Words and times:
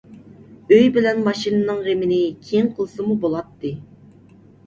ئۆي 0.75 0.87
بىلەن 0.93 1.19
ماشىنىنىڭ 1.25 1.83
غېمىنى 1.89 2.17
كېيىن 2.47 2.71
قىلسىمۇ 2.79 3.19
بولاتتى. 3.27 3.75